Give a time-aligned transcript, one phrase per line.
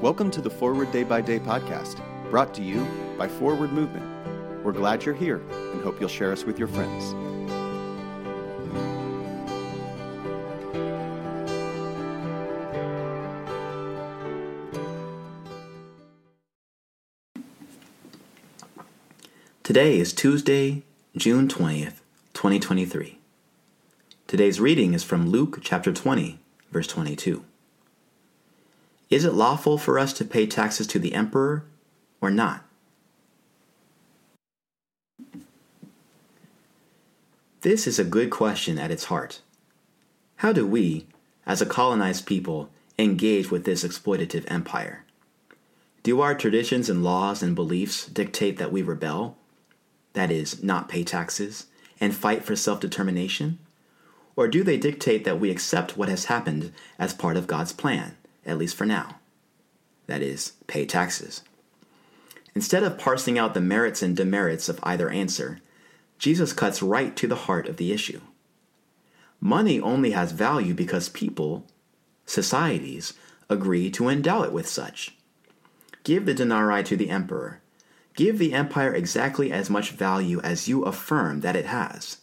[0.00, 2.86] Welcome to the Forward Day by Day podcast, brought to you
[3.18, 4.04] by Forward Movement.
[4.64, 7.14] We're glad you're here and hope you'll share us with your friends.
[19.62, 20.82] Today is Tuesday,
[21.16, 22.00] June 20th,
[22.34, 23.18] 2023.
[24.26, 26.38] Today's reading is from Luke chapter 20,
[26.70, 27.44] verse 22.
[29.10, 31.64] Is it lawful for us to pay taxes to the emperor
[32.20, 32.64] or not?
[37.60, 39.40] This is a good question at its heart.
[40.36, 41.06] How do we,
[41.46, 45.04] as a colonized people, engage with this exploitative empire?
[46.02, 49.38] Do our traditions and laws and beliefs dictate that we rebel?
[50.14, 51.66] that is, not pay taxes,
[52.00, 53.58] and fight for self determination?
[54.36, 58.16] Or do they dictate that we accept what has happened as part of God's plan,
[58.46, 59.18] at least for now?
[60.06, 61.42] That is, pay taxes.
[62.54, 65.60] Instead of parsing out the merits and demerits of either answer,
[66.18, 68.20] Jesus cuts right to the heart of the issue.
[69.40, 71.66] Money only has value because people,
[72.26, 73.14] societies,
[73.50, 75.16] agree to endow it with such.
[76.04, 77.60] Give the denarii to the emperor,
[78.14, 82.18] Give the empire exactly as much value as you affirm that it has.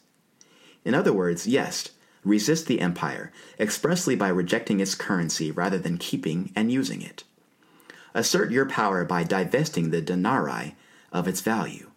[0.86, 1.90] In other words, yes,
[2.24, 7.24] resist the empire, expressly by rejecting its currency rather than keeping and using it.
[8.14, 10.76] Assert your power by divesting the denarii
[11.12, 11.90] of its value.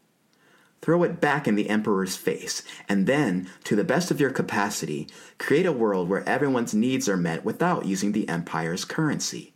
[0.81, 5.09] Throw it back in the emperor's face, and then, to the best of your capacity,
[5.39, 9.55] create a world where everyone's needs are met without using the empire's currency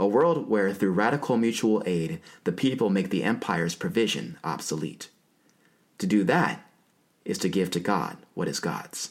[0.00, 5.10] a world where, through radical mutual aid, the people make the empire's provision obsolete.
[5.98, 6.66] To do that
[7.26, 9.10] is to give to God what is God's.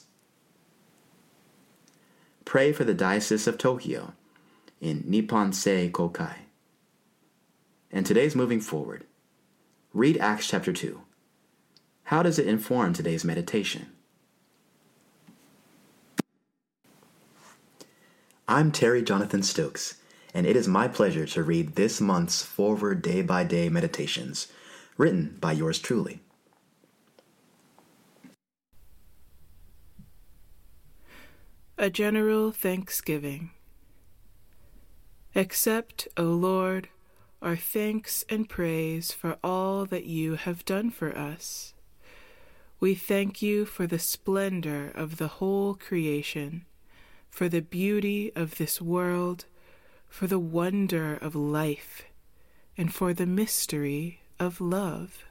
[2.49, 4.13] Pray for the Diocese of Tokyo
[4.81, 6.33] in Nippon Sei Kokai.
[7.91, 9.05] And today's moving forward.
[9.93, 10.99] Read Acts chapter 2.
[12.05, 13.91] How does it inform today's meditation?
[18.47, 19.97] I'm Terry Jonathan Stokes
[20.33, 24.47] and it is my pleasure to read this month's Forward Day by Day Meditations,
[24.97, 26.19] written by yours truly.
[31.81, 33.51] A General Thanksgiving.
[35.33, 36.89] Accept, O Lord,
[37.41, 41.73] our thanks and praise for all that you have done for us.
[42.81, 46.65] We thank you for the splendor of the whole creation,
[47.29, 49.45] for the beauty of this world
[50.09, 52.03] for the wonder of life
[52.77, 55.23] and for the mystery of love.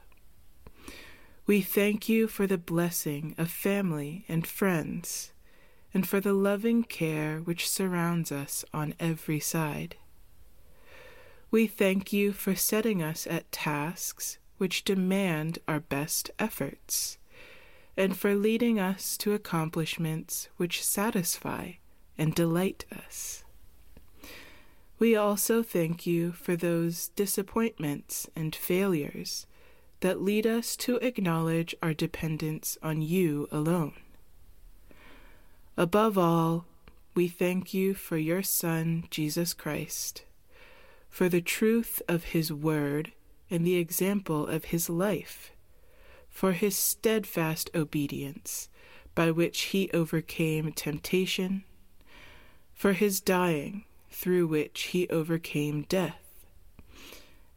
[1.45, 5.31] We thank you for the blessing of family and friends,
[5.93, 9.95] and for the loving care which surrounds us on every side.
[11.51, 17.17] We thank you for setting us at tasks which demand our best efforts,
[17.97, 21.71] and for leading us to accomplishments which satisfy
[22.17, 23.43] and delight us.
[24.99, 29.47] We also thank you for those disappointments and failures
[30.01, 33.93] that lead us to acknowledge our dependence on you alone.
[35.79, 36.65] Above all,
[37.15, 40.25] we thank you for your Son, Jesus Christ,
[41.09, 43.13] for the truth of his word
[43.49, 45.51] and the example of his life,
[46.27, 48.67] for his steadfast obedience
[49.15, 51.63] by which he overcame temptation,
[52.73, 56.43] for his dying through which he overcame death,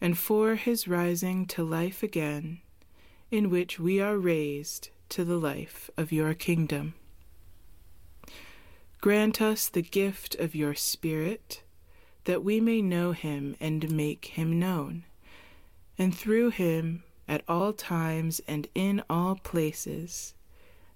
[0.01, 2.61] and for his rising to life again,
[3.33, 6.95] in which we are raised to the life of your kingdom.
[9.03, 11.65] Grant us the gift of your Spirit,
[12.23, 15.03] that we may know him and make him known,
[15.99, 20.35] and through him, at all times and in all places,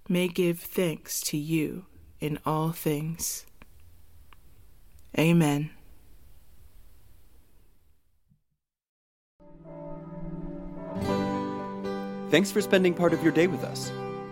[0.09, 1.87] may give thanks to you
[2.21, 3.44] in all things.
[5.19, 5.70] Amen.
[12.31, 13.91] Thanks for spending part of your day with us.